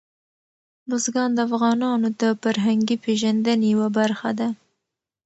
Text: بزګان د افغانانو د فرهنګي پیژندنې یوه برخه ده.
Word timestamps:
بزګان 0.89 1.29
د 1.33 1.39
افغانانو 1.47 2.07
د 2.21 2.23
فرهنګي 2.41 2.97
پیژندنې 3.05 3.67
یوه 3.73 3.87
برخه 3.97 4.29
ده. 4.39 4.47